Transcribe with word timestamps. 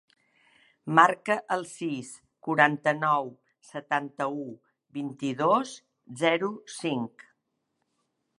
Marca 0.99 1.35
el 1.55 1.65
sis, 1.71 2.09
quaranta-nou, 2.47 3.29
setanta-u, 3.69 4.43
vint-i-dos, 4.99 5.75
zero, 6.25 6.51
cinc. 6.79 7.29